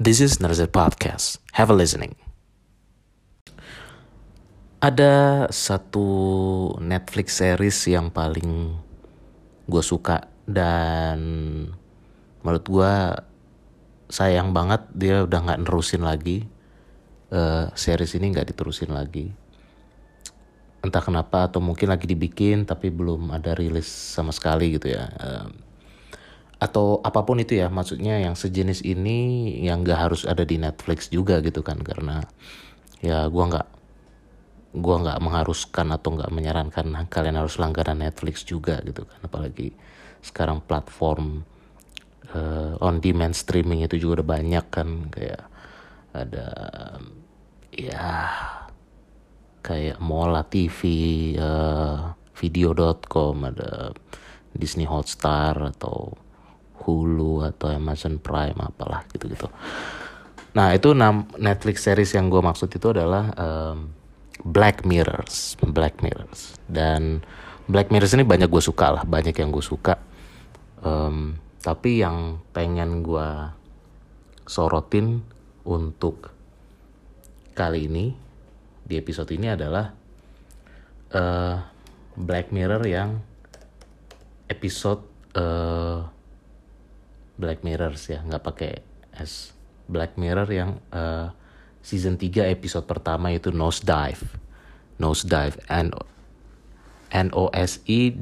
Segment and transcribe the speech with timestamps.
[0.00, 1.44] This is Narzet Podcast.
[1.52, 2.16] Have a listening.
[4.80, 6.08] Ada satu
[6.80, 8.80] Netflix series yang paling
[9.68, 11.20] gue suka dan
[12.40, 12.92] menurut gue
[14.08, 16.48] sayang banget dia udah nggak nerusin lagi
[17.28, 19.28] uh, series ini nggak diterusin lagi
[20.80, 25.69] entah kenapa atau mungkin lagi dibikin tapi belum ada rilis sama sekali gitu ya uh,
[26.60, 31.08] atau apa pun itu ya maksudnya yang sejenis ini yang gak harus ada di Netflix
[31.08, 32.20] juga gitu kan karena
[33.00, 33.68] ya gua nggak
[34.76, 39.24] gua nggak mengharuskan atau nggak menyarankan kalian harus langganan Netflix juga gitu kan.
[39.24, 39.72] Apalagi
[40.20, 41.48] sekarang platform
[42.36, 45.42] uh, on demand streaming itu juga udah banyak kan kayak
[46.12, 46.48] ada
[47.72, 48.28] ya
[49.64, 50.80] kayak Mola TV
[51.40, 53.96] uh, video.com ada
[54.52, 56.12] Disney Hotstar atau
[56.84, 59.46] Hulu atau Amazon Prime apalah gitu-gitu.
[60.56, 60.90] Nah itu
[61.38, 63.94] Netflix series yang gue maksud itu adalah um,
[64.42, 67.22] Black Mirrors, Black Mirrors dan
[67.70, 70.00] Black Mirrors ini banyak gue suka lah, banyak yang gue suka.
[70.80, 73.28] Um, tapi yang pengen gue
[74.48, 75.22] sorotin
[75.62, 76.32] untuk
[77.52, 78.16] kali ini
[78.82, 79.92] di episode ini adalah
[81.14, 81.56] uh,
[82.16, 83.22] Black Mirror yang
[84.50, 85.06] episode
[85.38, 86.02] uh,
[87.40, 88.72] Black Mirrors ya nggak pakai
[89.16, 89.56] S.
[89.88, 91.32] Black Mirror yang uh,
[91.80, 94.22] season 3 episode pertama itu Nose Dive
[95.00, 95.88] Nose Dive N
[97.10, 98.12] N O S I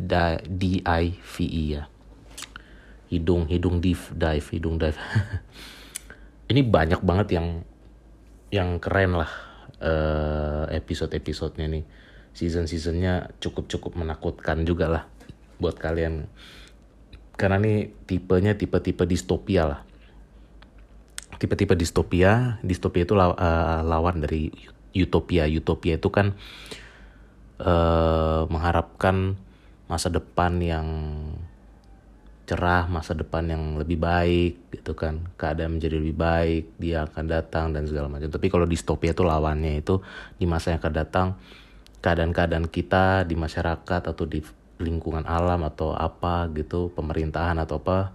[0.47, 1.85] D I V E ya.
[3.11, 4.97] Hidung hidung dive dive hidung dive.
[6.51, 7.67] Ini banyak banget yang
[8.49, 9.29] yang keren lah
[9.83, 11.85] uh, episode episodenya nih.
[12.33, 15.05] Season seasonnya cukup cukup menakutkan juga lah
[15.59, 16.31] buat kalian
[17.39, 19.81] karena ini tipenya tipe-tipe distopia lah.
[21.39, 24.51] Tipe-tipe distopia distopia itu law, uh, lawan dari
[24.99, 25.47] utopia.
[25.47, 26.35] Utopia itu kan
[27.63, 29.39] uh, mengharapkan
[29.87, 30.87] masa depan yang
[32.49, 35.31] cerah masa depan yang lebih baik gitu kan.
[35.39, 38.35] Keadaan menjadi lebih baik dia akan datang dan segala macam.
[38.35, 40.03] Tapi kalau distopia itu lawannya itu
[40.43, 41.29] di masa yang akan datang
[42.03, 44.43] keadaan-keadaan kita di masyarakat atau di
[44.79, 48.15] lingkungan alam atau apa gitu pemerintahan atau apa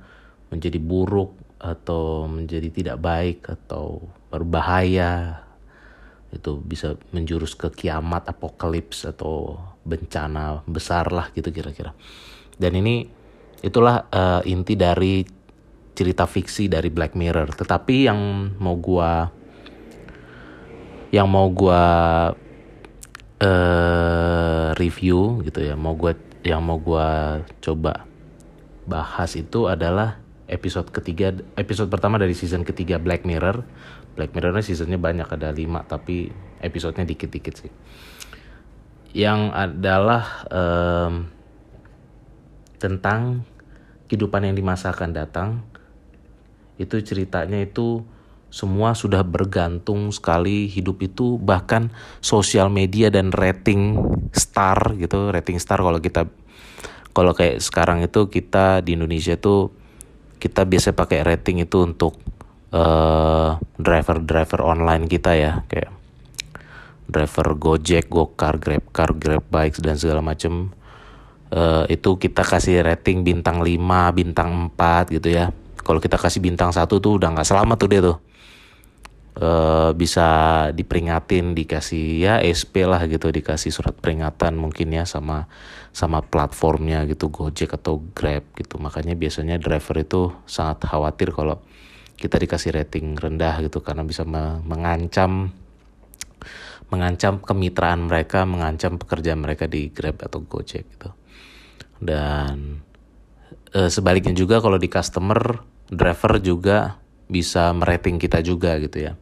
[0.50, 5.44] menjadi buruk atau menjadi tidak baik atau berbahaya
[6.34, 11.94] itu bisa menjurus ke kiamat apokalips atau bencana besar lah gitu kira-kira.
[12.58, 13.06] Dan ini
[13.62, 15.22] itulah uh, inti dari
[15.94, 17.54] cerita fiksi dari Black Mirror.
[17.54, 18.20] Tetapi yang
[18.58, 19.30] mau gua
[21.14, 21.86] yang mau gua
[23.44, 27.10] uh, review gitu ya mau gue yang mau gue
[27.64, 28.04] coba
[28.84, 30.20] bahas itu adalah
[30.52, 33.64] episode ketiga episode pertama dari season ketiga Black Mirror.
[34.14, 37.72] Black Mirror seasonnya banyak ada lima tapi episodenya dikit-dikit sih.
[39.16, 41.14] Yang adalah um,
[42.78, 43.48] tentang
[44.12, 45.50] kehidupan yang di masa akan datang.
[46.76, 48.04] Itu ceritanya itu
[48.54, 51.90] semua sudah bergantung sekali hidup itu bahkan
[52.22, 53.98] sosial media dan rating
[54.30, 56.30] star gitu rating star kalau kita
[57.18, 59.74] kalau kayak sekarang itu kita di Indonesia tuh
[60.38, 62.14] kita biasa pakai rating itu untuk
[62.78, 65.90] uh, driver-driver online kita ya kayak
[67.10, 70.74] driver Gojek, Gokar, Grabcar, Grab Bikes dan segala macam
[71.54, 73.78] uh, itu kita kasih rating bintang 5,
[74.14, 75.50] bintang 4 gitu ya.
[75.84, 78.18] Kalau kita kasih bintang satu tuh udah nggak selamat tuh dia tuh.
[79.34, 85.50] Uh, bisa diperingatin dikasih ya SP lah gitu dikasih surat peringatan mungkin ya sama
[85.90, 88.78] sama platformnya gitu Gojek atau Grab gitu.
[88.78, 91.66] Makanya biasanya driver itu sangat khawatir kalau
[92.14, 95.50] kita dikasih rating rendah gitu karena bisa me mengancam
[96.94, 101.10] mengancam kemitraan mereka mengancam pekerjaan mereka di Grab atau Gojek gitu.
[101.98, 102.86] Dan
[103.74, 105.58] uh, sebaliknya juga kalau di customer
[105.90, 109.18] driver juga bisa merating kita juga gitu ya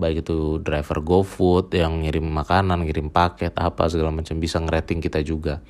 [0.00, 5.20] baik itu driver GoFood yang ngirim makanan, ngirim paket apa segala macam bisa ngerating kita
[5.20, 5.60] juga.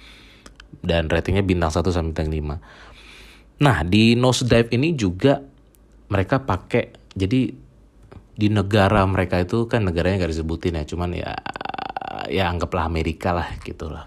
[0.70, 3.66] Dan ratingnya bintang 1 sampai bintang 5.
[3.66, 5.42] Nah, di nose dive ini juga
[6.08, 7.50] mereka pakai jadi
[8.40, 11.34] di negara mereka itu kan negaranya gak disebutin ya, cuman ya
[12.30, 14.06] ya anggaplah Amerika lah gitu lah.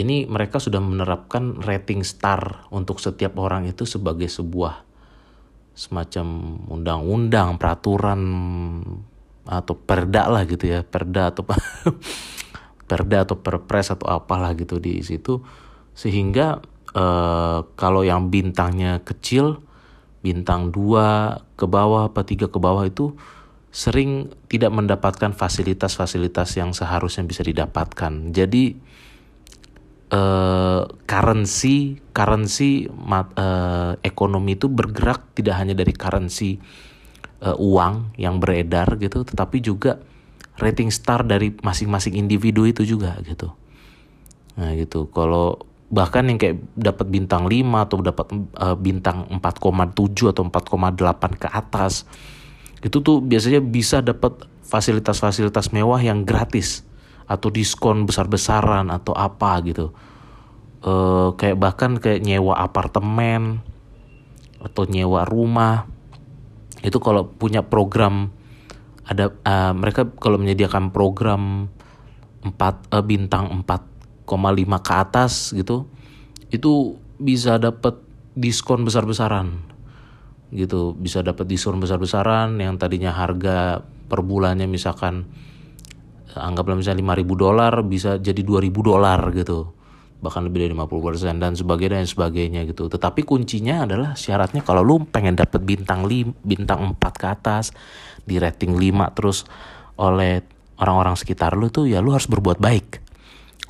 [0.00, 4.89] Ini mereka sudah menerapkan rating star untuk setiap orang itu sebagai sebuah
[5.74, 6.26] semacam
[6.68, 8.20] undang-undang peraturan
[9.48, 11.42] atau perda lah gitu ya perda atau
[12.90, 15.40] perda atau perpres atau apalah gitu di situ
[15.94, 16.60] sehingga
[16.94, 19.62] uh, kalau yang bintangnya kecil
[20.20, 23.16] bintang 2 ke bawah apa 3 ke bawah itu
[23.70, 28.34] sering tidak mendapatkan fasilitas-fasilitas yang seharusnya bisa didapatkan.
[28.34, 28.74] Jadi
[30.12, 36.60] uh, currency currency mat, uh, ekonomi itu bergerak tidak hanya dari currency
[37.42, 40.02] uh, uang yang beredar gitu, tetapi juga
[40.60, 43.50] rating star dari masing-masing individu itu juga gitu.
[44.60, 45.08] Nah gitu.
[45.10, 48.26] Kalau bahkan yang kayak dapat bintang 5 atau dapat
[48.60, 52.06] uh, bintang 4,7 atau 4,8 ke atas
[52.80, 56.86] itu tuh biasanya bisa dapat fasilitas-fasilitas mewah yang gratis
[57.30, 59.94] atau diskon besar-besaran atau apa gitu.
[60.82, 60.92] E,
[61.38, 63.62] kayak bahkan kayak nyewa apartemen
[64.58, 65.86] atau nyewa rumah.
[66.82, 68.34] Itu kalau punya program
[69.10, 71.66] ada uh, mereka kalau menyediakan program
[72.46, 72.54] 4
[72.94, 74.30] uh, bintang 4,5
[74.86, 75.90] ke atas gitu
[76.54, 77.98] itu bisa dapat
[78.38, 79.66] diskon besar-besaran
[80.54, 80.94] gitu.
[80.94, 85.26] Bisa dapat diskon besar-besaran yang tadinya harga per bulannya misalkan
[86.36, 89.80] anggaplah misalnya 5000 dolar bisa jadi 2000 dolar gitu
[90.20, 92.92] bahkan lebih dari 50% dan sebagainya dan sebagainya gitu.
[92.92, 97.72] Tetapi kuncinya adalah syaratnya kalau lu pengen dapat bintang 5, bintang 4 ke atas
[98.20, 99.48] di rating 5 terus
[99.96, 100.44] oleh
[100.76, 102.88] orang-orang sekitar lu tuh ya lu harus berbuat baik.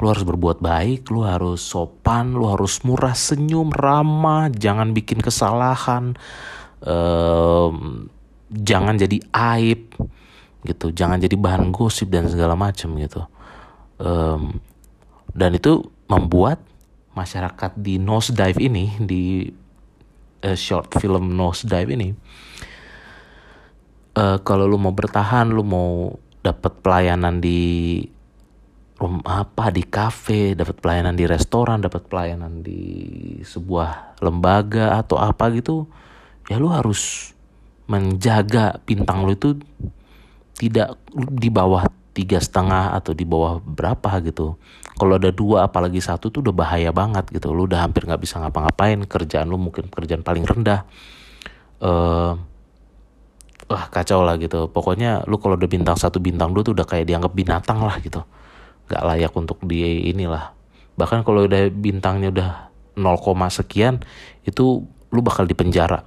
[0.01, 6.17] Lu harus berbuat baik, lu harus sopan, lu harus murah senyum, ramah, jangan bikin kesalahan,
[6.81, 8.09] um,
[8.49, 9.93] jangan jadi aib
[10.65, 10.93] gitu.
[10.93, 13.25] Jangan jadi bahan gosip dan segala macam gitu.
[14.01, 14.61] Um,
[15.33, 16.61] dan itu membuat
[17.15, 19.47] masyarakat di nose dive ini di
[20.43, 22.09] uh, short film nose dive ini
[24.17, 28.01] uh, kalau lu mau bertahan lu mau dapat pelayanan di
[29.01, 32.81] rumah apa di kafe dapat pelayanan di restoran dapat pelayanan di
[33.41, 35.89] sebuah lembaga atau apa gitu
[36.53, 37.33] ya lu harus
[37.89, 39.57] menjaga bintang lu itu
[40.61, 44.61] tidak di bawah tiga setengah atau di bawah berapa gitu.
[45.01, 47.57] Kalau ada dua apalagi satu tuh udah bahaya banget gitu.
[47.57, 50.85] Lu udah hampir nggak bisa ngapa-ngapain kerjaan lu mungkin kerjaan paling rendah.
[51.81, 52.37] Uh,
[53.73, 54.69] wah kacau lah gitu.
[54.69, 58.21] Pokoknya lu kalau udah bintang satu bintang dua tuh udah kayak dianggap binatang lah gitu.
[58.93, 60.53] Nggak layak untuk di inilah.
[61.01, 62.51] Bahkan kalau udah bintangnya udah
[63.01, 63.17] 0,
[63.49, 64.05] sekian
[64.45, 66.05] itu lu bakal dipenjara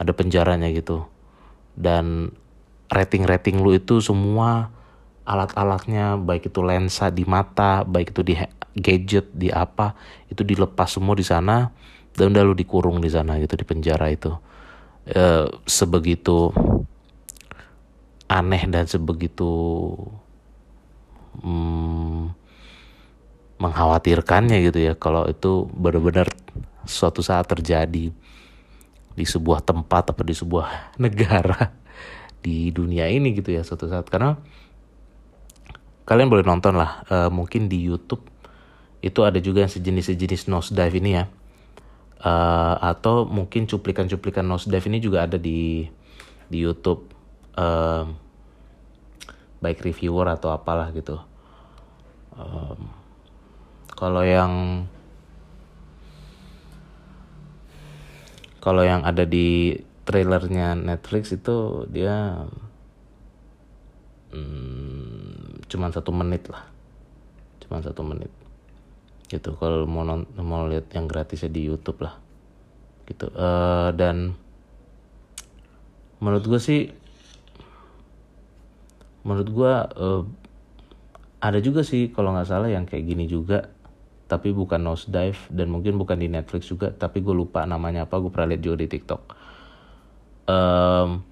[0.00, 1.04] ada penjaranya gitu.
[1.76, 2.32] Dan
[2.90, 4.70] rating-rating lu itu semua
[5.26, 8.34] alat-alatnya baik itu lensa di mata baik itu di
[8.78, 9.98] gadget di apa
[10.30, 11.74] itu dilepas semua di sana
[12.14, 14.32] dan udah lu dikurung di sana gitu di penjara itu.
[15.06, 16.50] E, sebegitu
[18.26, 19.46] aneh dan sebegitu
[21.44, 22.34] hmm,
[23.62, 26.26] mengkhawatirkannya gitu ya kalau itu benar-benar
[26.88, 28.10] suatu saat terjadi
[29.16, 30.66] di sebuah tempat atau di sebuah
[31.04, 31.85] negara
[32.46, 34.06] di dunia ini gitu ya suatu saat.
[34.06, 34.38] Karena
[36.06, 38.22] kalian boleh nonton lah uh, mungkin di YouTube
[39.02, 41.26] itu ada juga yang sejenis sejenis nose dive ini ya.
[42.16, 45.90] Uh, atau mungkin cuplikan-cuplikan nose dive ini juga ada di
[46.46, 47.10] di YouTube
[47.58, 48.06] uh,
[49.58, 51.18] baik reviewer atau apalah gitu.
[52.38, 52.94] Um,
[53.96, 54.86] kalau yang
[58.60, 62.46] kalau yang ada di trailernya Netflix itu dia
[64.30, 66.62] hmm, cuman satu menit lah.
[67.66, 68.30] Cuman satu menit.
[69.26, 72.14] Gitu kalau mau non, mau lihat yang gratisnya di YouTube lah.
[73.10, 74.38] Gitu uh, dan
[76.22, 76.90] menurut gue sih
[79.26, 80.22] menurut gue uh,
[81.42, 83.74] ada juga sih kalau nggak salah yang kayak gini juga.
[84.26, 86.94] Tapi bukan nose dive dan mungkin bukan di Netflix juga.
[86.94, 89.45] Tapi gue lupa namanya apa gue pernah lihat juga di TikTok
[90.48, 91.22] um,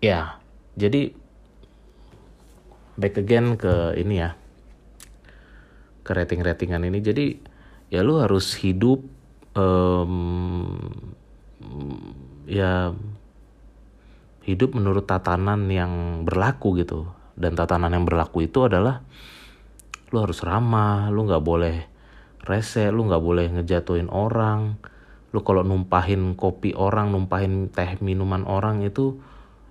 [0.00, 0.40] ya
[0.74, 1.12] jadi
[3.00, 4.36] back again ke ini ya
[6.04, 6.98] ke rating-ratingan ini.
[6.98, 7.26] Jadi
[7.92, 9.00] ya lu harus hidup
[9.54, 10.74] um,
[12.50, 12.90] ya
[14.42, 17.06] hidup menurut tatanan yang berlaku gitu.
[17.38, 19.00] Dan tatanan yang berlaku itu adalah
[20.10, 21.86] lu harus ramah lu nggak boleh
[22.42, 24.74] rese lu nggak boleh ngejatuhin orang
[25.30, 29.22] lu kalau numpahin kopi orang numpahin teh minuman orang itu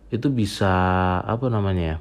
[0.10, 0.72] itu bisa
[1.22, 1.98] apa namanya ya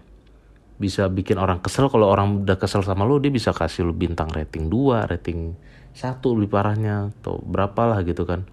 [0.79, 1.91] bisa bikin orang kesel.
[1.91, 5.59] Kalau orang udah kesel sama lu dia bisa kasih lu bintang rating 2 rating
[5.91, 8.47] satu lebih parahnya atau berapa lah gitu kan.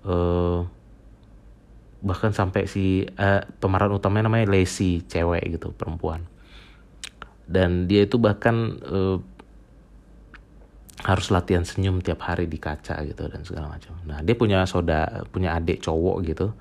[0.00, 0.64] Uh,
[2.00, 6.24] bahkan sampai si uh, pemeran utamanya namanya Lacey cewek gitu perempuan.
[7.44, 9.20] Dan dia itu bahkan uh,
[11.10, 13.98] harus latihan senyum tiap hari di kaca gitu dan segala macam.
[14.06, 16.54] Nah dia punya saudara punya adik cowok gitu.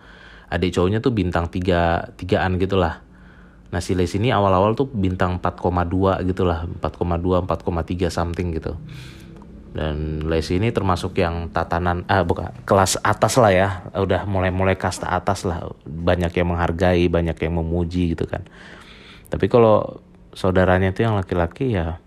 [0.50, 3.06] Adik cowoknya tuh bintang tiga tigaan gitulah.
[3.70, 8.74] Nah si Les ini awal-awal tuh bintang 4,2 gitulah, 4,2, 4,3 something gitu.
[9.70, 15.06] Dan Les ini termasuk yang tatanan, ah bukan, kelas atas lah ya, udah mulai-mulai kasta
[15.14, 18.42] atas lah, banyak yang menghargai, banyak yang memuji gitu kan.
[19.30, 20.02] Tapi kalau
[20.34, 22.02] saudaranya itu yang laki-laki ya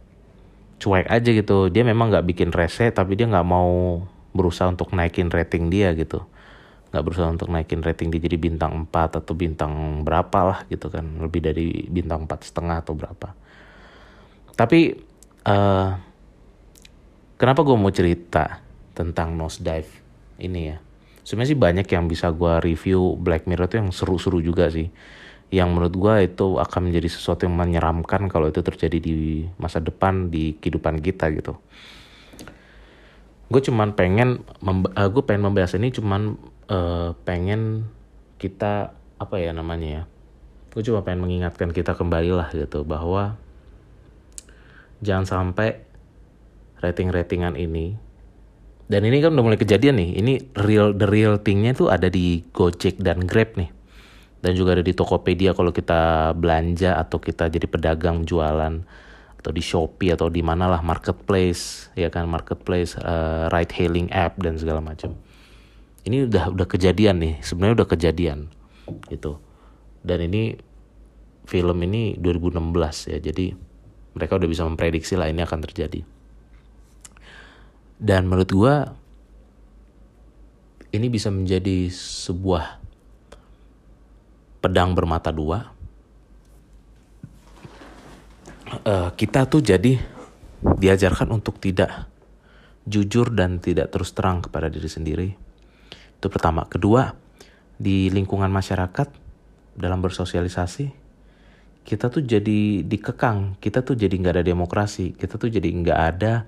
[0.82, 4.02] cuek aja gitu, dia memang nggak bikin rese, tapi dia nggak mau
[4.34, 6.26] berusaha untuk naikin rating dia gitu.
[6.90, 11.06] Nggak berusaha untuk naikin rating dia jadi bintang 4 atau bintang berapa lah gitu kan.
[11.22, 13.30] Lebih dari bintang empat setengah atau berapa.
[14.58, 14.80] Tapi
[15.46, 15.88] uh,
[17.38, 18.58] kenapa gue mau cerita
[18.92, 19.88] tentang nosedive
[20.42, 20.82] ini ya?
[21.22, 24.90] Sebenarnya sih banyak yang bisa gue review Black Mirror itu yang seru-seru juga sih
[25.52, 30.32] yang menurut gue itu akan menjadi sesuatu yang menyeramkan kalau itu terjadi di masa depan
[30.32, 31.61] di kehidupan kita gitu.
[33.52, 36.40] Gue cuman pengen uh, gue pengen membahas ini cuman
[36.73, 37.85] uh, pengen
[38.40, 40.04] kita apa ya namanya ya
[40.73, 43.37] gue cuma pengen mengingatkan kita kembali lah gitu bahwa
[45.04, 45.85] jangan sampai
[46.80, 47.94] rating-ratingan ini
[48.88, 52.40] dan ini kan udah mulai kejadian nih ini real the real thingnya tuh ada di
[52.56, 53.68] Gojek dan Grab nih
[54.42, 58.82] dan juga ada di Tokopedia kalau kita belanja atau kita jadi pedagang jualan
[59.38, 62.26] atau di Shopee atau di mana lah marketplace ya kan?
[62.26, 65.14] Marketplace uh, ride hailing app dan segala macam.
[66.02, 68.38] Ini udah udah kejadian nih sebenarnya udah kejadian
[69.06, 69.38] gitu.
[70.02, 70.58] Dan ini
[71.46, 73.54] film ini 2016 ya jadi
[74.18, 76.02] mereka udah bisa memprediksi lah ini akan terjadi.
[78.02, 78.75] Dan menurut gua
[80.90, 82.81] ini bisa menjadi sebuah
[84.62, 85.75] pedang bermata dua.
[88.87, 90.00] Uh, kita tuh jadi
[90.62, 92.09] diajarkan untuk tidak
[92.88, 95.28] jujur dan tidak terus terang kepada diri sendiri.
[96.16, 96.64] Itu pertama.
[96.71, 97.12] Kedua,
[97.76, 99.12] di lingkungan masyarakat
[99.76, 101.02] dalam bersosialisasi
[101.83, 106.47] kita tuh jadi dikekang, kita tuh jadi nggak ada demokrasi, kita tuh jadi nggak ada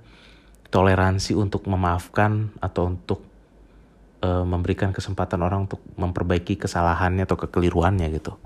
[0.70, 3.26] toleransi untuk memaafkan atau untuk
[4.24, 8.40] uh, memberikan kesempatan orang untuk memperbaiki kesalahannya atau kekeliruannya gitu.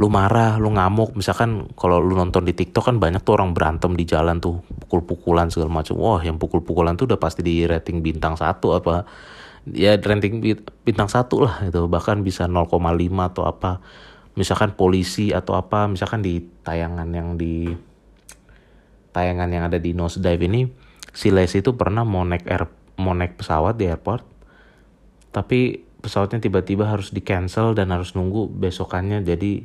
[0.00, 3.92] Lu marah, lu ngamuk, misalkan kalau lu nonton di TikTok kan banyak tuh orang berantem
[3.92, 6.00] di jalan tuh, pukul-pukulan segala macam.
[6.00, 9.04] Wah, yang pukul-pukulan tuh udah pasti di rating bintang satu apa
[9.68, 10.40] ya rating
[10.84, 12.80] bintang satu lah itu bahkan bisa 0,5
[13.20, 13.84] atau apa
[14.38, 17.68] misalkan polisi atau apa misalkan di tayangan yang di
[19.12, 20.70] tayangan yang ada di nose dive ini
[21.12, 22.64] si Les itu pernah mau naik air
[22.96, 24.22] mau naik pesawat di airport
[25.30, 29.22] tapi pesawatnya tiba-tiba harus di cancel dan harus nunggu besokannya.
[29.22, 29.64] Jadi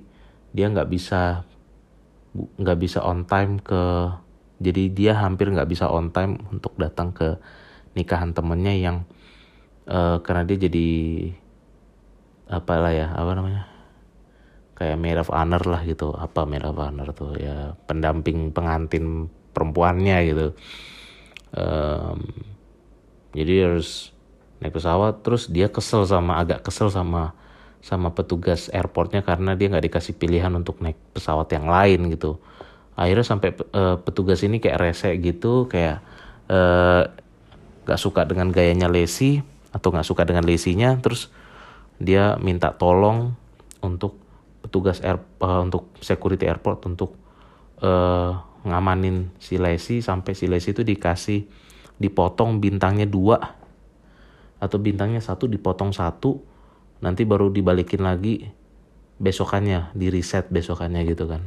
[0.55, 1.43] dia nggak bisa
[2.36, 4.12] nggak bisa on time ke
[4.60, 7.39] jadi dia hampir nggak bisa on time untuk datang ke
[7.95, 8.98] nikahan temennya yang
[9.88, 10.88] uh, karena dia jadi
[12.51, 13.63] apalah ya apa namanya
[14.75, 16.12] kayak maid of honor lah gitu.
[16.12, 17.36] Apa maid of honor tuh?
[17.39, 20.48] Ya pendamping pengantin perempuannya gitu.
[21.55, 22.19] Um,
[23.31, 24.14] jadi harus
[24.60, 27.36] naik pesawat terus dia kesel sama agak kesel sama
[27.86, 32.42] sama petugas airportnya karena dia nggak dikasih pilihan untuk naik pesawat yang lain gitu.
[32.98, 36.02] Akhirnya sampai uh, petugas ini kayak rese gitu kayak
[36.50, 37.06] uh,
[37.86, 41.30] gak suka dengan gayanya Lesi atau nggak suka dengan lesinya terus
[42.00, 43.36] dia minta tolong
[43.84, 44.18] untuk
[44.64, 47.14] petugas air uh, untuk security airport untuk
[47.84, 51.46] uh, ngamanin si Lesi sampai si Lesi itu dikasih
[52.00, 53.38] dipotong bintangnya dua
[54.65, 56.41] atau bintangnya satu dipotong satu
[57.05, 58.50] nanti baru dibalikin lagi
[59.22, 61.45] besokannya di reset besokannya gitu kan.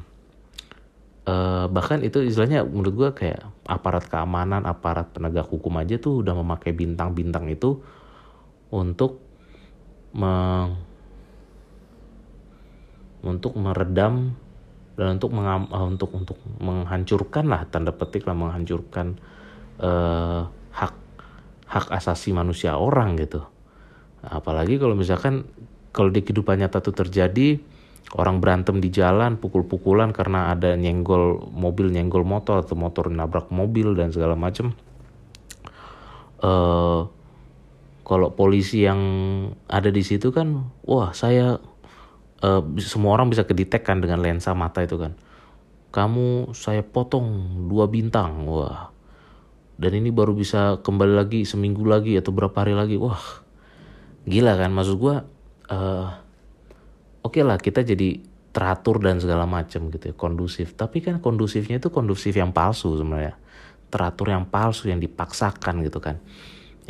[1.28, 6.32] Uh, bahkan itu istilahnya menurut gue kayak aparat keamanan aparat penegak hukum aja tuh udah
[6.32, 7.84] memakai bintang-bintang itu
[8.72, 9.20] untuk
[10.16, 10.80] meng,
[13.20, 14.32] untuk meredam
[14.96, 19.20] dan untuk mengam, uh, untuk untuk menghancurkan lah tanda petik lah menghancurkan
[19.84, 20.94] uh, hak
[21.68, 23.44] hak asasi manusia orang gitu.
[24.24, 25.46] Apalagi kalau misalkan
[25.94, 27.48] kalau di kehidupan nyata itu terjadi
[28.16, 33.92] orang berantem di jalan pukul-pukulan karena ada nyenggol mobil nyenggol motor atau motor nabrak mobil
[33.92, 34.72] dan segala macam
[36.40, 37.04] uh,
[38.08, 39.00] kalau polisi yang
[39.68, 41.60] ada di situ kan wah saya
[42.40, 45.14] uh, semua orang bisa kedetek kan dengan lensa mata itu kan.
[45.88, 47.28] Kamu saya potong
[47.68, 48.92] dua bintang wah
[49.78, 52.98] dan ini baru bisa kembali lagi seminggu lagi atau berapa hari lagi.
[52.98, 53.22] Wah
[54.26, 54.74] gila kan?
[54.74, 55.16] Maksud gue
[55.70, 56.06] uh,
[57.22, 58.18] oke okay lah kita jadi
[58.50, 60.74] teratur dan segala macam gitu ya kondusif.
[60.74, 63.38] Tapi kan kondusifnya itu kondusif yang palsu sebenarnya.
[63.88, 66.18] Teratur yang palsu yang dipaksakan gitu kan.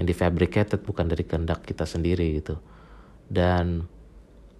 [0.01, 2.57] Yang difabricated bukan dari kehendak kita sendiri gitu.
[3.29, 3.85] Dan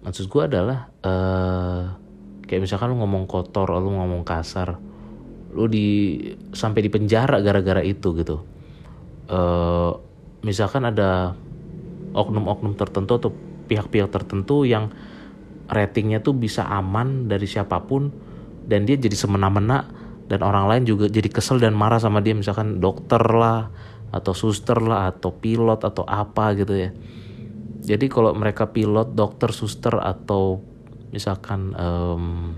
[0.05, 1.97] maksud gue adalah uh,
[2.45, 4.77] kayak misalkan lu ngomong kotor lu ngomong kasar
[5.53, 6.17] lu di
[6.53, 8.37] sampai di penjara gara-gara itu gitu.
[9.29, 9.93] Uh,
[10.41, 11.37] misalkan ada
[12.13, 13.31] oknum-oknum tertentu atau
[13.69, 14.89] pihak-pihak tertentu yang
[15.69, 18.09] ratingnya tuh bisa aman dari siapa pun
[18.65, 19.85] dan dia jadi semena-mena
[20.29, 23.69] dan orang lain juga jadi kesel dan marah sama dia misalkan dokter lah
[24.09, 26.89] atau suster lah atau pilot atau apa gitu ya.
[27.79, 30.61] Jadi kalau mereka pilot dokter suster atau
[31.09, 32.53] misalkan um,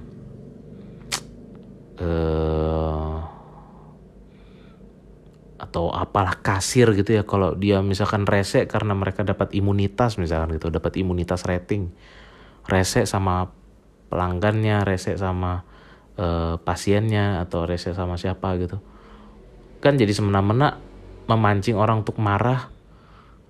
[2.01, 3.21] uh,
[5.61, 10.73] atau apalah kasir gitu ya kalau dia misalkan rese karena mereka dapat imunitas misalkan gitu
[10.73, 11.93] dapat imunitas rating.
[12.65, 13.53] Rese sama
[14.09, 15.63] pelanggannya rese sama
[16.17, 18.81] uh, pasiennya atau rese sama siapa gitu.
[19.79, 20.81] Kan jadi semena-mena
[21.29, 22.67] memancing orang untuk marah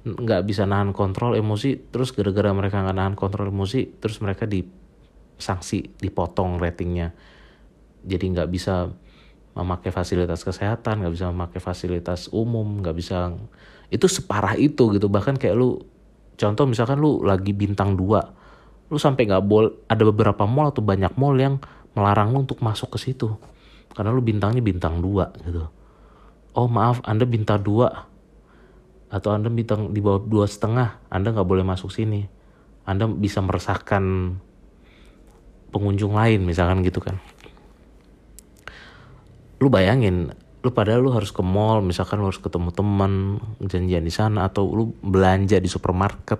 [0.02, 5.94] nggak bisa nahan kontrol emosi terus gara-gara mereka nggak nahan kontrol emosi terus mereka disanksi
[6.02, 7.14] dipotong ratingnya
[8.06, 8.90] jadi nggak bisa
[9.52, 13.36] memakai fasilitas kesehatan nggak bisa memakai fasilitas umum nggak bisa
[13.92, 15.12] itu separah itu gitu.
[15.12, 15.84] Bahkan kayak lu
[16.40, 18.24] contoh misalkan lu lagi bintang dua
[18.92, 21.60] lu sampai nggak bol ada beberapa mall atau banyak mall yang
[21.96, 23.36] melarang lu untuk masuk ke situ.
[23.92, 25.68] Karena lu bintangnya bintang dua gitu.
[26.56, 28.08] Oh maaf anda bintang dua
[29.12, 32.28] atau anda bintang di bawah dua setengah anda nggak boleh masuk sini.
[32.82, 34.04] Anda bisa meresahkan
[35.72, 37.22] pengunjung lain misalkan gitu kan
[39.62, 44.14] lu bayangin lu padahal lu harus ke mall misalkan lu harus ketemu teman janjian di
[44.14, 46.38] sana atau lu belanja di supermarket.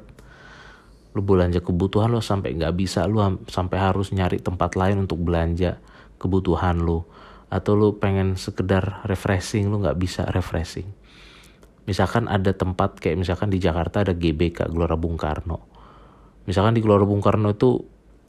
[1.18, 3.18] Lu belanja kebutuhan lu sampai nggak bisa lu
[3.50, 5.82] sampai harus nyari tempat lain untuk belanja
[6.22, 7.02] kebutuhan lu.
[7.50, 10.86] Atau lu pengen sekedar refreshing lu nggak bisa refreshing.
[11.90, 15.66] Misalkan ada tempat kayak misalkan di Jakarta ada GBK Gelora Bung Karno.
[16.46, 17.82] Misalkan di Gelora Bung Karno itu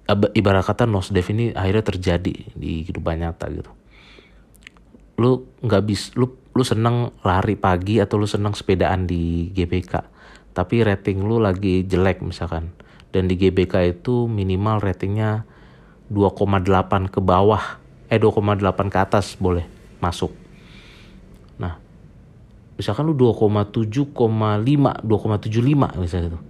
[0.08, 3.81] ibarat kata nosdev ini akhirnya terjadi di kehidupan nyata gitu
[5.22, 10.12] lu nggak bisa lu lu seneng lari pagi atau lu seneng sepedaan di GBK
[10.52, 12.76] tapi rating lu lagi jelek misalkan.
[13.12, 15.44] Dan di GBK itu minimal ratingnya
[16.12, 17.80] 2,8 ke bawah.
[18.12, 19.64] Eh 2,8 ke atas boleh
[20.00, 20.32] masuk.
[21.56, 21.80] Nah,
[22.76, 26.40] misalkan lu 2,7,5, 2,75 misalnya itu.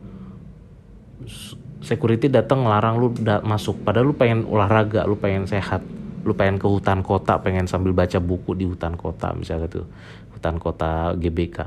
[1.82, 3.82] Security datang ngelarang lu da masuk.
[3.82, 5.82] Padahal lu pengen olahraga, lu pengen sehat,
[6.22, 9.86] lu pengen ke hutan kota, pengen sambil baca buku di hutan kota misalnya tuh.
[10.34, 11.58] Hutan kota GBK.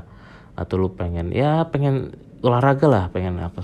[0.56, 3.60] Atau lu pengen ya pengen olahraga lah, pengen apa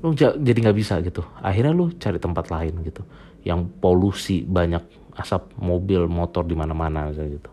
[0.00, 3.04] lu jadi nggak bisa gitu akhirnya lu cari tempat lain gitu
[3.44, 4.80] yang polusi banyak
[5.16, 7.50] asap mobil motor di mana-mana gitu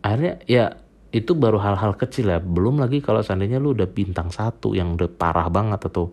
[0.00, 0.72] akhirnya ya
[1.12, 5.08] itu baru hal-hal kecil ya belum lagi kalau seandainya lu udah bintang satu yang udah
[5.12, 6.12] parah banget atau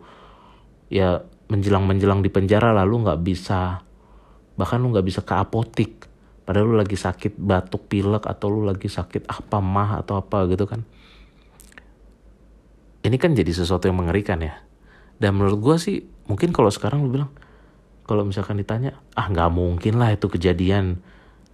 [0.92, 3.84] ya menjelang menjelang di penjara lalu nggak bisa
[4.54, 6.10] bahkan lu nggak bisa ke apotik.
[6.44, 10.68] Padahal lu lagi sakit batuk pilek atau lu lagi sakit apa mah atau apa gitu
[10.68, 10.84] kan.
[13.04, 14.60] Ini kan jadi sesuatu yang mengerikan ya.
[15.20, 17.32] Dan menurut gue sih mungkin kalau sekarang lu bilang
[18.04, 21.00] kalau misalkan ditanya ah nggak mungkin lah itu kejadian.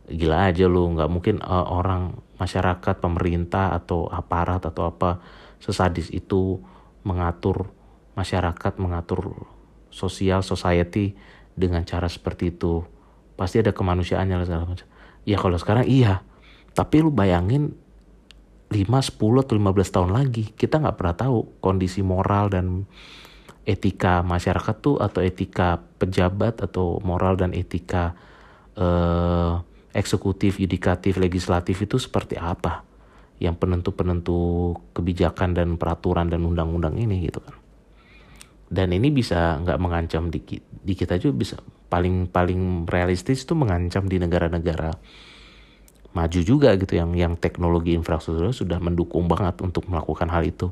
[0.10, 5.22] Gila aja lu nggak mungkin uh, orang masyarakat pemerintah atau aparat atau apa
[5.62, 6.58] sesadis itu
[7.06, 7.70] mengatur
[8.18, 9.48] masyarakat mengatur
[9.94, 11.14] sosial society
[11.60, 12.88] dengan cara seperti itu
[13.36, 14.88] pasti ada kemanusiaannya lah segala macam.
[15.28, 16.24] Ya kalau sekarang iya.
[16.72, 17.76] Tapi lu bayangin
[18.72, 22.88] 5, 10 atau 15 tahun lagi kita nggak pernah tahu kondisi moral dan
[23.68, 28.16] etika masyarakat tuh atau etika pejabat atau moral dan etika
[28.80, 29.54] eh,
[29.92, 32.88] eksekutif, yudikatif, legislatif itu seperti apa?
[33.40, 34.40] Yang penentu-penentu
[34.96, 37.59] kebijakan dan peraturan dan undang-undang ini gitu kan.
[38.70, 41.56] Dan ini bisa nggak mengancam di, di kita juga bisa
[41.90, 44.94] paling paling realistis itu mengancam di negara-negara
[46.10, 50.70] maju juga gitu yang yang teknologi infrastruktur sudah mendukung banget untuk melakukan hal itu.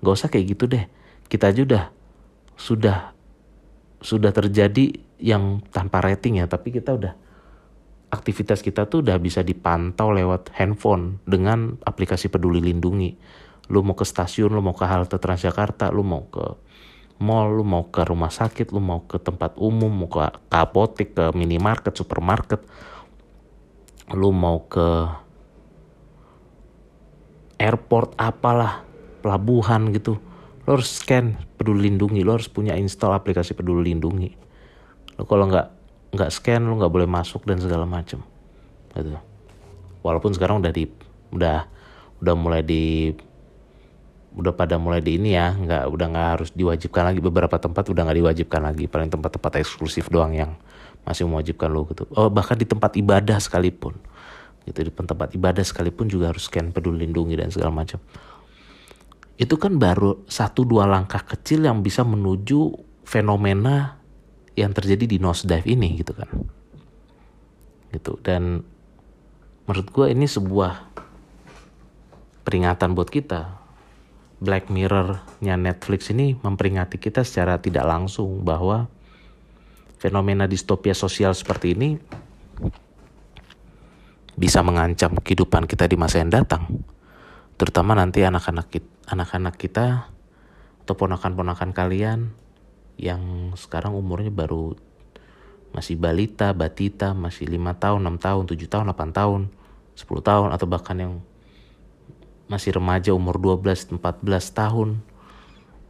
[0.00, 0.84] Gak usah kayak gitu deh.
[1.28, 1.84] Kita aja udah
[2.56, 3.14] sudah
[4.04, 7.16] sudah terjadi yang tanpa rating ya tapi kita udah
[8.12, 13.16] aktivitas kita tuh udah bisa dipantau lewat handphone dengan aplikasi peduli lindungi
[13.72, 16.44] lu mau ke stasiun lu mau ke halte Transjakarta lu mau ke
[17.22, 21.24] mall lu mau ke rumah sakit lu mau ke tempat umum mau ke, ke ke
[21.32, 22.66] minimarket supermarket
[24.12, 25.08] lu mau ke
[27.56, 28.84] airport apalah
[29.24, 30.20] pelabuhan gitu.
[30.64, 34.36] Lo harus scan peduli lindungi lo harus punya install aplikasi peduli lindungi.
[35.16, 35.66] Lo kalau nggak
[36.12, 38.20] nggak scan lo nggak boleh masuk dan segala macam
[38.92, 39.16] gitu.
[40.04, 40.84] Walaupun sekarang udah di
[41.32, 41.64] udah
[42.20, 43.12] udah mulai di
[44.34, 47.20] udah pada mulai di ini ya nggak udah nggak harus diwajibkan lagi.
[47.22, 50.58] Beberapa tempat udah nggak diwajibkan lagi paling tempat-tempat eksklusif doang yang
[51.06, 52.10] masih mewajibkan lo gitu.
[52.18, 53.94] Oh bahkan di tempat ibadah sekalipun.
[54.66, 58.02] Gitu di tempat ibadah sekalipun juga harus scan peduli lindungi dan segala macam.
[59.38, 62.74] Itu kan baru satu dua langkah kecil yang bisa menuju
[63.06, 64.02] fenomena
[64.54, 66.30] yang terjadi di nosedive ini gitu kan.
[67.94, 68.66] Gitu dan
[69.64, 70.92] menurut gue ini sebuah
[72.44, 73.63] peringatan buat kita
[74.42, 78.90] Black Mirror-nya Netflix ini memperingati kita secara tidak langsung bahwa
[79.98, 81.96] fenomena distopia sosial seperti ini
[84.34, 86.66] bisa mengancam kehidupan kita di masa yang datang.
[87.54, 90.10] Terutama nanti anak-anak kita, anak-anak kita
[90.84, 92.34] atau ponakan-ponakan kalian
[92.98, 94.74] yang sekarang umurnya baru
[95.74, 99.40] masih balita, batita, masih 5 tahun, 6 tahun, 7 tahun, 8 tahun,
[99.94, 101.12] 10 tahun atau bahkan yang
[102.46, 104.00] masih remaja umur 12 14
[104.52, 105.00] tahun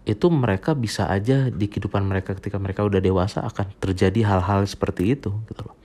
[0.05, 5.17] itu mereka bisa aja di kehidupan mereka ketika mereka udah dewasa akan terjadi hal-hal seperti
[5.17, 5.77] itu gitu loh.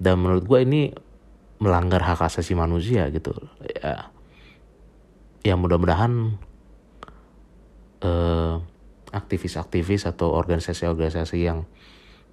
[0.00, 0.82] Dan menurut gue ini
[1.60, 3.36] melanggar hak asasi manusia gitu.
[3.60, 4.08] Ya,
[5.44, 6.40] ya mudah-mudahan
[8.00, 8.54] eh,
[9.12, 11.68] aktivis-aktivis atau organisasi-organisasi yang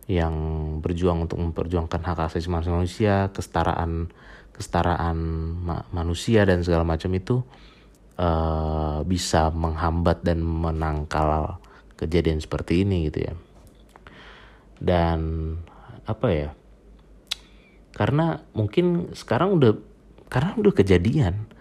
[0.09, 0.33] yang
[0.81, 4.09] berjuang untuk memperjuangkan hak asasi manusia, kesetaraan
[4.51, 5.17] kesetaraan
[5.57, 7.41] ma manusia dan segala macam itu
[8.19, 11.59] uh, bisa menghambat dan menangkal
[11.95, 13.33] kejadian seperti ini gitu ya.
[14.81, 15.19] Dan
[16.09, 16.49] apa ya?
[17.93, 19.73] Karena mungkin sekarang udah
[20.31, 21.51] karena udah kejadian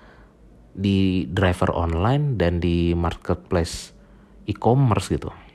[0.71, 3.91] di driver online dan di marketplace
[4.47, 5.50] e-commerce gitu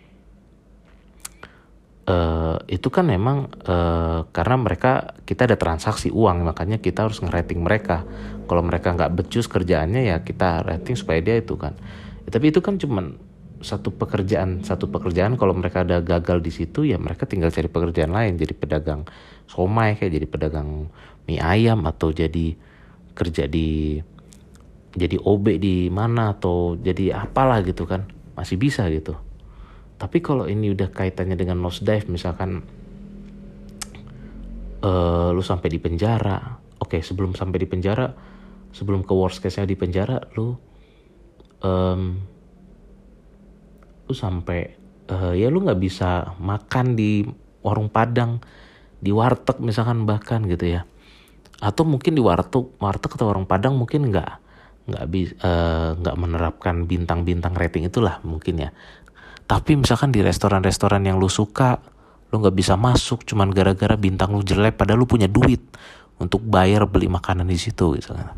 [2.06, 7.62] uh, itu kan memang uh, karena mereka kita ada transaksi uang makanya kita harus ngerating
[7.62, 8.06] mereka.
[8.46, 11.74] Kalau mereka nggak becus kerjaannya ya kita rating supaya dia itu kan.
[12.26, 13.18] Ya, tapi itu kan cuman
[13.66, 15.38] satu pekerjaan satu pekerjaan.
[15.38, 18.38] Kalau mereka ada gagal di situ ya mereka tinggal cari pekerjaan lain.
[18.38, 19.10] Jadi pedagang
[19.50, 20.70] somai kayak jadi pedagang
[21.26, 22.54] mie ayam atau jadi
[23.18, 23.98] kerja di
[24.96, 28.06] jadi OB di mana atau jadi apalah gitu kan.
[28.38, 29.18] Masih bisa gitu
[29.96, 32.68] tapi kalau ini udah kaitannya dengan nosedive misalkan
[34.84, 38.12] uh, lu sampai di penjara, oke okay, sebelum sampai di penjara,
[38.76, 40.54] sebelum ke worst case-nya di penjara, lu
[41.64, 42.02] um,
[44.06, 44.76] lu sampai
[45.10, 47.26] uh, ya lu nggak bisa makan di
[47.66, 48.44] warung padang,
[49.02, 50.84] di warteg misalkan bahkan gitu ya,
[51.64, 54.44] atau mungkin di warteg, warteg atau warung padang mungkin nggak
[54.86, 55.34] nggak bisa
[55.98, 58.70] nggak uh, menerapkan bintang-bintang rating itulah mungkin ya
[59.46, 61.78] tapi misalkan di restoran-restoran yang lu suka,
[62.34, 65.62] lu nggak bisa masuk cuman gara-gara bintang lu jelek padahal lu punya duit
[66.18, 68.34] untuk bayar beli makanan di situ misalnya.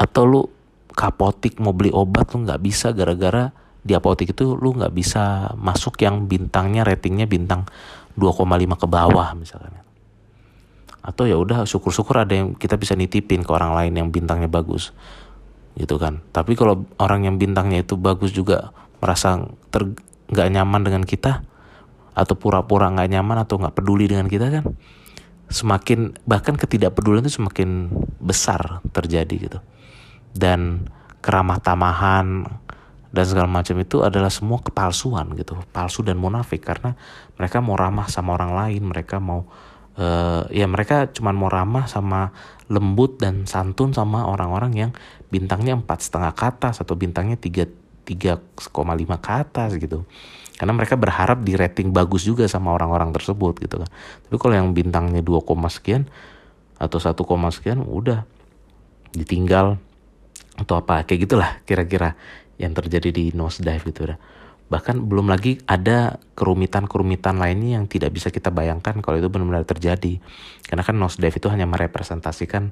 [0.00, 0.42] Atau lu
[0.90, 5.96] kapotik mau beli obat lu nggak bisa gara-gara di apotek itu lu nggak bisa masuk
[6.04, 7.64] yang bintangnya ratingnya bintang
[8.18, 9.72] 2,5 ke bawah misalkan
[11.00, 14.92] atau ya udah syukur-syukur ada yang kita bisa nitipin ke orang lain yang bintangnya bagus
[15.80, 18.68] gitu kan tapi kalau orang yang bintangnya itu bagus juga
[19.00, 19.90] merasa ter
[20.30, 21.42] nggak nyaman dengan kita
[22.14, 24.64] atau pura-pura nggak nyaman atau nggak peduli dengan kita kan
[25.50, 27.90] semakin bahkan ketidakpedulian itu semakin
[28.22, 29.58] besar terjadi gitu.
[30.30, 30.86] Dan
[31.18, 32.46] keramah tamahan
[33.10, 36.94] dan segala macam itu adalah semua kepalsuan gitu palsu dan munafik karena
[37.34, 39.50] mereka mau ramah sama orang lain mereka mau
[39.98, 42.30] uh, ya mereka cuma mau ramah sama
[42.70, 44.90] lembut dan santun sama orang-orang yang
[45.26, 47.66] bintangnya empat setengah ke atas atau bintangnya tiga
[48.10, 48.74] 3,5
[49.22, 50.02] ke atas gitu.
[50.58, 53.88] Karena mereka berharap di rating bagus juga sama orang-orang tersebut gitu kan.
[54.26, 56.10] Tapi kalau yang bintangnya 2, sekian
[56.76, 57.14] atau 1,
[57.54, 58.26] sekian udah
[59.14, 59.78] ditinggal
[60.58, 61.06] atau apa.
[61.06, 62.18] Kayak gitulah kira-kira
[62.58, 64.18] yang terjadi di nosedive gitu udah
[64.70, 70.22] bahkan belum lagi ada kerumitan-kerumitan lainnya yang tidak bisa kita bayangkan kalau itu benar-benar terjadi.
[70.62, 72.70] Karena kan nosedive itu hanya merepresentasikan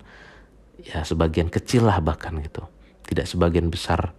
[0.79, 2.62] ya sebagian kecil lah bahkan gitu.
[3.03, 4.14] Tidak sebagian besar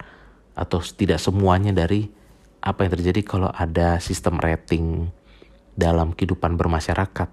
[0.60, 2.12] atau tidak semuanya dari
[2.60, 5.08] apa yang terjadi kalau ada sistem rating
[5.80, 7.32] dalam kehidupan bermasyarakat.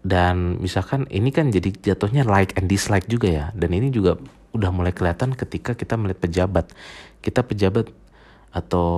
[0.00, 3.46] Dan misalkan ini kan jadi jatuhnya like and dislike juga ya.
[3.52, 4.16] Dan ini juga
[4.56, 6.72] udah mulai kelihatan ketika kita melihat pejabat.
[7.20, 7.92] Kita pejabat
[8.56, 8.88] atau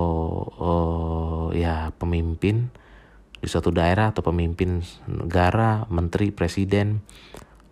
[0.55, 2.71] oh, ya pemimpin
[3.39, 7.03] di suatu daerah atau pemimpin negara, menteri, presiden,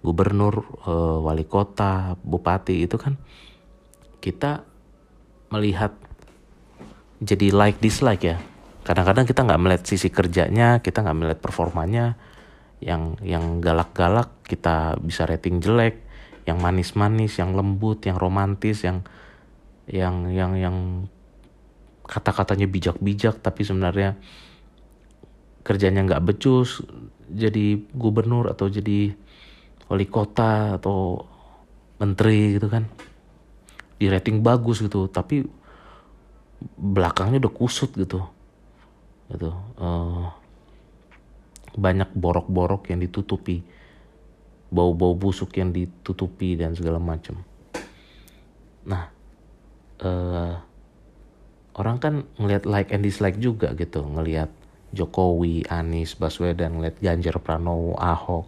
[0.03, 3.15] gubernur, uh, wali kota, bupati itu kan
[4.19, 4.66] kita
[5.53, 5.95] melihat
[7.23, 8.37] jadi like dislike ya.
[8.85, 12.15] Kadang-kadang kita nggak melihat sisi kerjanya kita nggak melihat performanya.
[12.77, 16.07] Yang yang galak-galak kita bisa rating jelek
[16.47, 19.03] yang manis-manis yang lembut yang romantis yang
[19.91, 20.77] yang yang yang
[22.07, 24.15] kata-katanya bijak-bijak tapi sebenarnya
[25.67, 26.79] kerjanya nggak becus
[27.27, 29.11] jadi gubernur atau jadi
[29.91, 31.27] wali kota atau
[31.99, 32.87] menteri gitu kan
[33.97, 35.45] di rating bagus gitu tapi
[36.77, 38.21] belakangnya udah kusut gitu
[39.29, 40.31] gitu uh,
[41.77, 43.61] banyak borok-borok yang ditutupi
[44.67, 47.41] bau-bau busuk yang ditutupi dan segala macam
[48.87, 49.11] nah
[50.01, 50.55] uh,
[51.77, 54.49] orang kan ngelihat like and dislike juga gitu ngelihat
[54.95, 58.47] Jokowi, Anies, Baswedan, ngeliat Ganjar Pranowo, Ahok,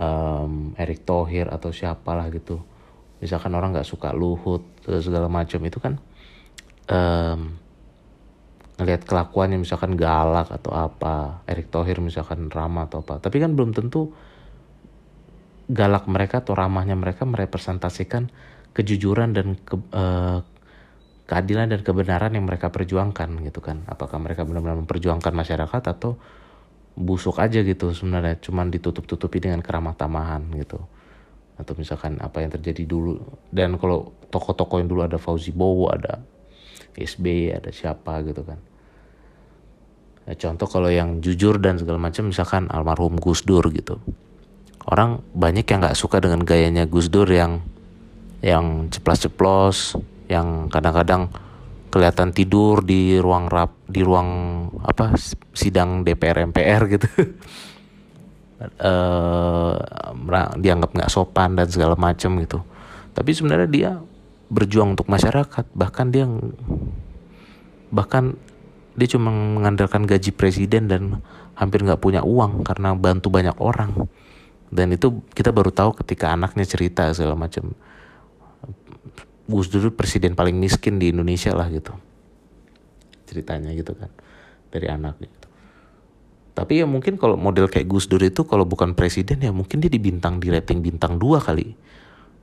[0.00, 2.64] um, Erick Thohir atau siapalah gitu.
[3.18, 5.98] Misalkan orang nggak suka Luhut segala macam itu kan
[6.90, 7.58] um,
[8.78, 13.18] ngelihat kelakuannya misalkan galak atau apa, Erick Thohir misalkan ramah atau apa.
[13.18, 14.14] Tapi kan belum tentu
[15.68, 18.32] galak mereka atau ramahnya mereka merepresentasikan
[18.72, 20.40] kejujuran dan ke, uh,
[21.28, 26.16] keadilan dan kebenaran yang mereka perjuangkan gitu kan apakah mereka benar-benar memperjuangkan masyarakat atau
[26.96, 30.80] busuk aja gitu sebenarnya cuman ditutup-tutupi dengan keramah tamahan gitu
[31.58, 33.18] atau misalkan apa yang terjadi dulu.
[33.50, 36.22] Dan kalau toko-toko yang dulu ada Fauzi Bowo ada
[36.94, 38.58] SB ada siapa gitu kan.
[40.28, 43.98] Nah, contoh kalau yang jujur dan segala macam misalkan almarhum Gus Dur gitu.
[44.88, 47.64] Orang banyak yang nggak suka dengan gayanya Gus Dur yang
[48.44, 49.98] yang ceplas-ceplos
[50.30, 51.32] yang kadang-kadang
[51.88, 54.28] kelihatan tidur di ruang rap di ruang
[54.84, 55.16] apa
[55.56, 57.08] sidang DPR MPR gitu
[58.58, 59.74] uh,
[60.58, 62.62] dianggap nggak sopan dan segala macam gitu.
[63.14, 63.90] Tapi sebenarnya dia
[64.50, 65.64] berjuang untuk masyarakat.
[65.74, 66.24] Bahkan dia
[67.88, 68.36] bahkan
[68.98, 71.02] dia cuma mengandalkan gaji presiden dan
[71.54, 74.10] hampir nggak punya uang karena bantu banyak orang.
[74.68, 77.72] Dan itu kita baru tahu ketika anaknya cerita segala macam
[79.48, 81.96] Gus Dur presiden paling miskin di Indonesia lah gitu.
[83.24, 84.12] Ceritanya gitu kan
[84.68, 85.47] dari anaknya gitu.
[86.58, 89.86] Tapi ya mungkin kalau model kayak Gus Dur itu kalau bukan presiden ya mungkin dia
[89.86, 91.78] dibintang di rating bintang dua kali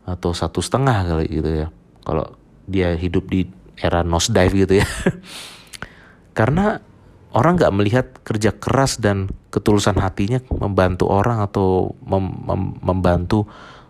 [0.08, 1.68] atau satu setengah kali gitu ya
[2.08, 2.24] kalau
[2.64, 3.44] dia hidup di
[3.76, 4.88] era nosedive gitu ya
[6.40, 6.80] karena
[7.36, 13.44] orang nggak melihat kerja keras dan ketulusan hatinya membantu orang atau mem mem membantu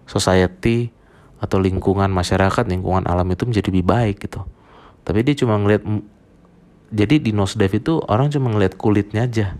[0.10, 0.90] society
[1.42, 4.42] atau lingkungan masyarakat, lingkungan alam itu menjadi lebih baik gitu.
[5.06, 5.86] Tapi dia cuma ngeliat
[6.90, 9.54] jadi di nosedive itu orang cuma ngeliat kulitnya aja.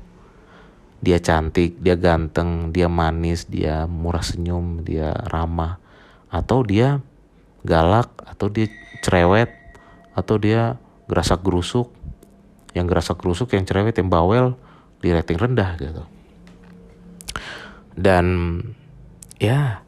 [1.04, 5.80] Dia cantik, dia ganteng, dia manis, dia murah senyum, dia ramah.
[6.32, 7.02] Atau dia
[7.66, 8.68] galak atau dia
[9.02, 9.50] cerewet
[10.16, 10.78] atau dia
[11.10, 11.92] gerasak gerusuk.
[12.76, 14.58] Yang gerasak gerusuk yang cerewet yang bawel
[15.00, 16.04] di rating rendah gitu.
[17.96, 18.60] Dan
[19.40, 19.80] ya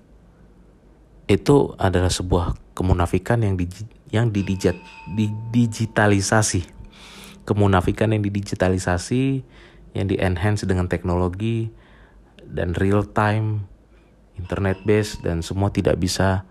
[1.27, 3.67] itu adalah sebuah kemunafikan yang di,
[4.13, 6.63] yang didigitalisasi.
[7.43, 9.43] Kemunafikan yang didigitalisasi,
[9.95, 11.71] yang di enhance dengan teknologi
[12.43, 13.67] dan real time,
[14.39, 16.47] internet based dan semua tidak bisa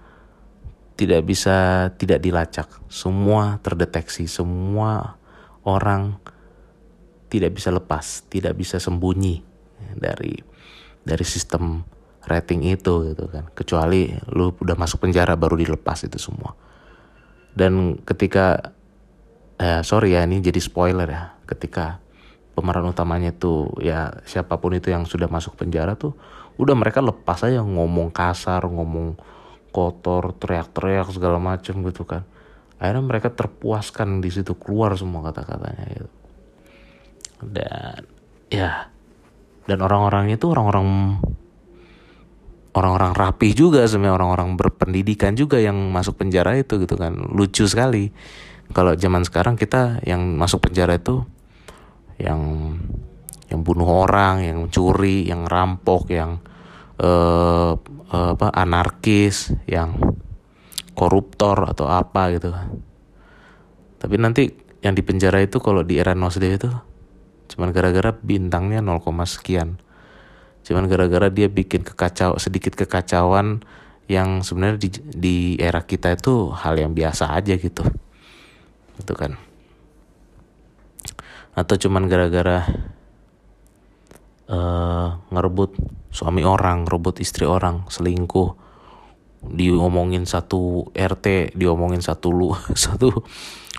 [0.97, 2.69] tidak bisa tidak dilacak.
[2.89, 5.21] Semua terdeteksi, semua
[5.67, 6.17] orang
[7.29, 9.45] tidak bisa lepas, tidak bisa sembunyi
[9.93, 10.41] dari
[11.05, 11.85] dari sistem
[12.27, 13.47] rating itu gitu kan.
[13.53, 16.57] Kecuali lu udah masuk penjara baru dilepas itu semua.
[17.57, 18.75] Dan ketika
[19.61, 21.25] eh, sorry ya ini jadi spoiler ya.
[21.47, 22.03] Ketika
[22.57, 26.17] pemeran utamanya tuh ya siapa pun itu yang sudah masuk penjara tuh
[26.57, 29.21] udah mereka lepas aja ngomong kasar ngomong
[29.77, 32.25] kotor teriak-teriak segala macam gitu kan.
[32.81, 36.11] Akhirnya mereka terpuaskan di situ keluar semua kata-katanya gitu.
[37.45, 38.01] Dan
[38.49, 38.89] ya
[39.69, 41.21] dan orang-orang itu orang-orang
[42.73, 47.13] orang-orang rapi juga sebenarnya orang-orang berpendidikan juga yang masuk penjara itu gitu kan.
[47.37, 48.17] Lucu sekali.
[48.73, 51.23] Kalau zaman sekarang kita yang masuk penjara itu
[52.17, 52.41] yang
[53.47, 56.43] yang bunuh orang yang curi yang rampok yang
[56.99, 57.79] uh,
[58.11, 59.95] uh, apa anarkis yang
[60.97, 62.51] koruptor atau apa gitu.
[64.01, 64.51] Tapi nanti
[64.83, 66.71] yang di penjara itu kalau di era Nosde itu
[67.47, 69.79] cuman gara-gara bintangnya 0, sekian.
[70.67, 73.63] Cuman gara-gara dia bikin kekacau sedikit kekacauan
[74.11, 77.87] yang sebenarnya di, di era kita itu hal yang biasa aja gitu.
[78.99, 79.46] Gitu kan
[81.57, 82.69] atau cuman gara-gara
[84.53, 85.73] uh, ngerebut
[86.13, 88.69] suami orang ngerebut istri orang selingkuh.
[89.47, 92.53] Diomongin satu RT diomongin satu lu
[92.85, 93.25] satu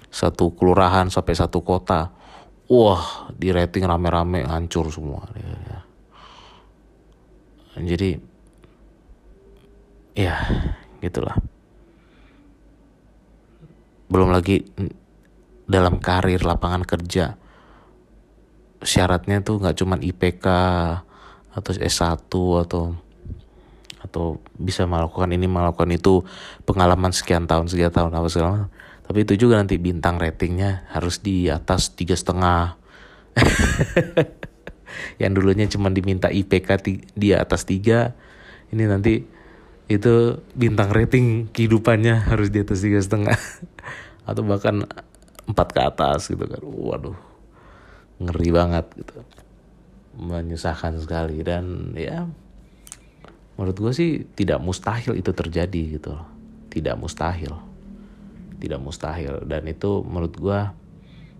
[0.09, 2.09] satu kelurahan sampai satu kota.
[2.67, 5.23] Wah di rating rame-rame hancur semua.
[7.77, 8.17] Jadi
[10.17, 10.35] ya
[10.99, 11.37] gitulah.
[14.09, 14.65] Belum lagi
[15.67, 17.46] dalam karir lapangan kerja
[18.83, 20.45] syaratnya tuh nggak cuman IPK
[21.53, 22.83] atau S1 atau
[23.97, 26.21] atau bisa melakukan ini melakukan itu
[26.63, 28.69] pengalaman sekian tahun sekian tahun apa segala
[29.07, 32.75] tapi itu juga nanti bintang ratingnya harus di atas tiga setengah.
[35.21, 36.69] Yang dulunya cuma diminta IPK
[37.15, 38.11] di atas tiga
[38.67, 39.23] ini nanti
[39.87, 43.39] itu bintang rating kehidupannya harus di atas tiga setengah.
[44.27, 44.83] Atau bahkan
[45.47, 46.59] empat ke atas gitu kan.
[46.59, 47.26] Waduh
[48.21, 49.21] ngeri banget gitu.
[50.17, 52.25] Menyusahkan sekali dan ya
[53.57, 56.13] menurut gue sih tidak mustahil itu terjadi gitu
[56.77, 57.57] tidak mustahil.
[58.61, 59.41] Tidak mustahil.
[59.49, 60.59] Dan itu menurut gue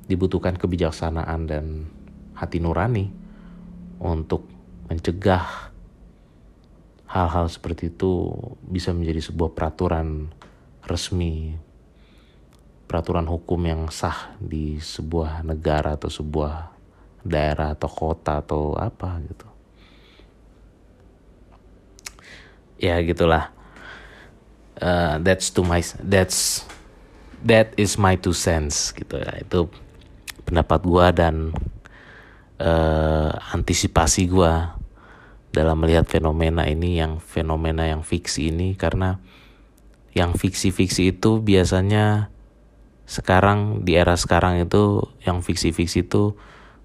[0.09, 1.65] dibutuhkan kebijaksanaan dan
[2.33, 3.13] hati nurani
[4.01, 4.49] untuk
[4.89, 5.69] mencegah
[7.05, 8.33] hal-hal seperti itu
[8.65, 10.31] bisa menjadi sebuah peraturan
[10.87, 11.53] resmi,
[12.87, 16.71] peraturan hukum yang sah di sebuah negara atau sebuah
[17.27, 19.47] daerah atau kota atau apa gitu.
[22.79, 23.51] Ya gitulah.
[24.77, 26.63] Uh, that's to my that's
[27.41, 29.65] that is my two cents gitu ya itu
[30.45, 31.49] pendapat gua dan
[32.61, 34.77] uh, antisipasi gua
[35.49, 39.17] dalam melihat fenomena ini yang fenomena yang fiksi ini karena
[40.13, 42.29] yang fiksi-fiksi itu biasanya
[43.07, 46.35] sekarang di era sekarang itu yang fiksi-fiksi itu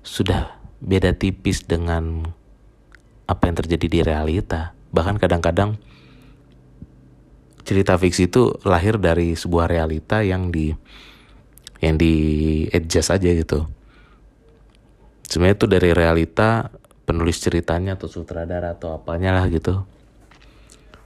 [0.06, 2.30] sudah beda tipis dengan
[3.26, 4.70] apa yang terjadi di realita.
[4.94, 5.82] Bahkan kadang-kadang
[7.66, 10.70] cerita fiksi itu lahir dari sebuah realita yang di
[11.82, 12.14] yang di
[12.70, 13.66] adjust aja gitu.
[15.26, 16.70] Sebenarnya itu dari realita
[17.02, 19.82] penulis ceritanya atau sutradara atau apanya lah gitu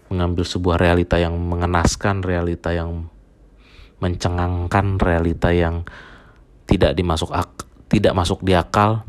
[0.07, 3.11] mengambil sebuah realita yang mengenaskan realita yang
[4.02, 5.88] mencengangkan realita yang
[6.68, 9.06] tidak dimasuk ak tidak masuk di akal.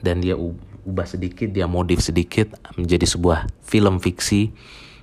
[0.00, 4.48] Dan dia ubah sedikit dia modif sedikit menjadi sebuah film fiksi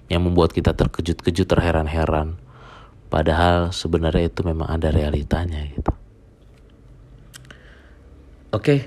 [0.09, 2.35] yang membuat kita terkejut-kejut terheran-heran.
[3.11, 5.91] Padahal sebenarnya itu memang ada realitanya gitu.
[8.51, 8.63] Oke.
[8.63, 8.79] Okay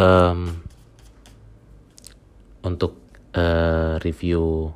[0.00, 0.40] um,
[2.64, 2.96] untuk
[3.36, 4.72] uh, review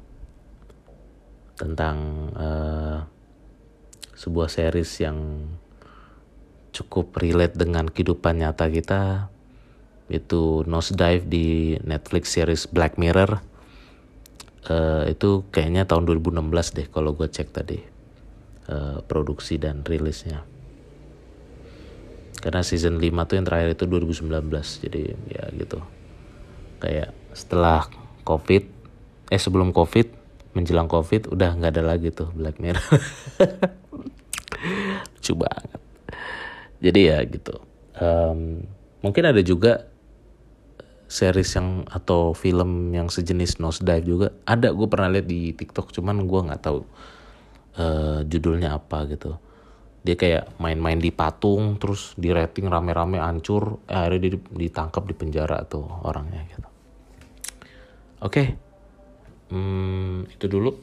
[1.56, 1.96] tentang
[2.36, 2.98] uh,
[4.24, 5.44] sebuah series yang
[6.72, 9.28] cukup relate dengan kehidupan nyata kita
[10.08, 13.44] itu Nosedive di Netflix series Black Mirror.
[14.64, 16.40] Uh, itu kayaknya tahun 2016
[16.72, 17.84] deh kalau gue cek tadi
[18.72, 20.40] uh, produksi dan rilisnya.
[22.40, 24.24] Karena season 5 tuh yang terakhir itu 2019
[24.88, 25.84] jadi ya gitu.
[26.80, 27.88] Kayak setelah
[28.24, 28.64] covid
[29.28, 30.08] eh sebelum covid
[30.56, 32.84] menjelang covid udah nggak ada lagi tuh Black Mirror
[35.24, 35.80] lucu banget.
[36.84, 37.56] Jadi ya gitu.
[37.96, 38.68] Um,
[39.00, 39.88] mungkin ada juga
[41.08, 44.28] series yang atau film yang sejenis Nosedive juga.
[44.44, 46.84] Ada gue pernah lihat di TikTok cuman gue nggak tahu
[47.80, 49.40] uh, judulnya apa gitu.
[50.04, 55.64] Dia kayak main-main di patung terus di rating rame-rame hancur eh, akhirnya ditangkap di penjara
[55.64, 56.68] tuh orangnya gitu.
[58.20, 58.28] Oke.
[58.28, 58.46] Okay.
[59.48, 60.76] hmm, itu dulu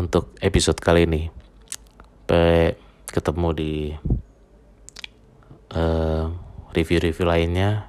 [0.00, 1.37] untuk episode kali ini
[2.28, 2.76] Sampai
[3.08, 3.72] ketemu di
[5.72, 6.28] uh,
[6.76, 7.88] review-review lainnya.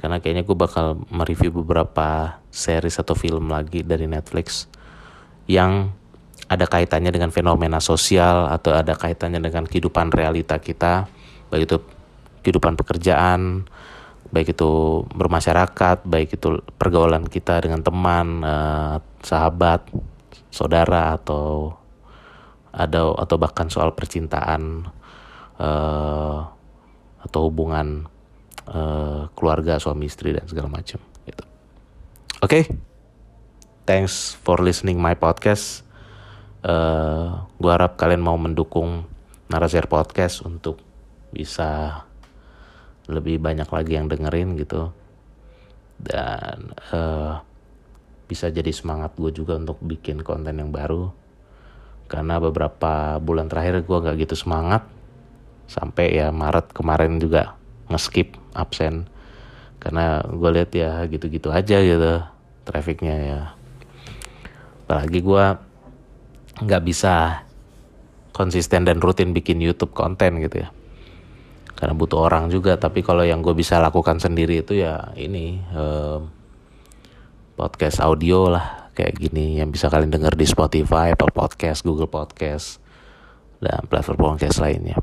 [0.00, 4.72] Karena kayaknya gue bakal mereview beberapa series atau film lagi dari Netflix
[5.44, 5.92] yang
[6.48, 11.04] ada kaitannya dengan fenomena sosial atau ada kaitannya dengan kehidupan realita kita,
[11.52, 11.76] baik itu
[12.40, 13.68] kehidupan pekerjaan,
[14.32, 19.84] baik itu bermasyarakat, baik itu pergaulan kita dengan teman, eh, sahabat,
[20.48, 21.76] saudara atau
[22.70, 24.86] ada atau bahkan soal percintaan
[25.58, 26.38] eh,
[27.20, 28.06] atau hubungan
[28.70, 31.44] eh, keluarga suami istri dan segala macam gitu.
[32.40, 32.48] Oke.
[32.48, 32.64] Okay?
[33.88, 35.90] Thanks for listening my podcast
[36.64, 39.08] uh, gue harap kalian mau mendukung
[39.50, 40.78] Narasir Podcast untuk
[41.30, 42.02] bisa
[43.10, 44.94] lebih banyak lagi yang dengerin gitu
[46.00, 47.42] dan uh,
[48.30, 51.10] bisa jadi semangat gue juga untuk bikin konten yang baru
[52.10, 54.82] karena beberapa bulan terakhir gue gak gitu semangat.
[55.70, 57.54] Sampai ya Maret kemarin juga
[57.86, 59.06] ngeskip absen.
[59.78, 62.26] Karena gue lihat ya gitu-gitu aja gitu
[62.66, 63.40] trafficnya ya.
[64.84, 65.44] Apalagi gue
[66.66, 67.46] nggak bisa
[68.34, 70.74] konsisten dan rutin bikin YouTube konten gitu ya.
[71.78, 76.18] Karena butuh orang juga tapi kalau yang gue bisa lakukan sendiri itu ya ini eh,
[77.54, 82.82] podcast audio lah kayak gini yang bisa kalian denger di Spotify, Apple Podcast, Google Podcast
[83.60, 84.98] dan platform podcast lainnya.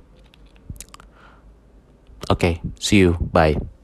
[2.27, 3.15] Oke, okay, see you.
[3.31, 3.76] Bye.